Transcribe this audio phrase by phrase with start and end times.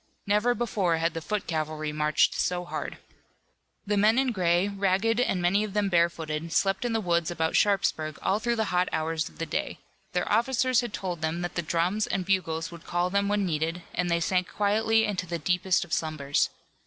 [0.25, 2.97] Never before had the foot cavalry marched so hard.
[3.85, 7.55] The men in gray, ragged and many of them barefooted, slept in the woods about
[7.55, 9.77] Sharpsburg all through the hot hours of the day.
[10.13, 13.83] Their officers had told them that the drums and bugles would call them when needed,
[13.93, 16.49] and they sank quietly into the deepest of slumbers.